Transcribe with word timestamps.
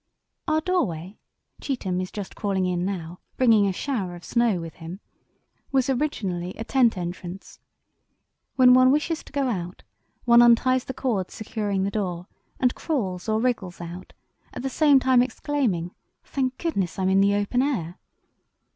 "Our 0.47 0.61
doorway—Cheetham 0.61 2.01
is 2.01 2.09
just 2.09 2.35
crawling 2.35 2.65
in 2.65 2.83
now, 2.83 3.19
bringing 3.37 3.67
a 3.67 3.71
shower 3.71 4.15
of 4.15 4.23
snow 4.23 4.59
with 4.59 4.73
him—was 4.77 5.91
originally 5.91 6.55
a 6.57 6.63
tent 6.63 6.97
entrance. 6.97 7.59
When 8.55 8.73
one 8.73 8.89
wishes 8.89 9.21
to 9.23 9.31
go 9.31 9.47
out, 9.47 9.83
one 10.25 10.41
unties 10.41 10.85
the 10.85 10.95
cord 10.95 11.29
securing 11.29 11.83
the 11.83 11.91
door, 11.91 12.25
and 12.59 12.73
crawls 12.73 13.29
or 13.29 13.39
wriggles 13.39 13.79
out, 13.79 14.13
at 14.55 14.63
the 14.63 14.69
same 14.71 14.99
time 14.99 15.21
exclaiming 15.21 15.91
'Thank 16.23 16.57
goodness 16.57 16.97
I'm 16.97 17.07
in 17.09 17.21
the 17.21 17.35
open 17.35 17.61
air! 17.61 17.99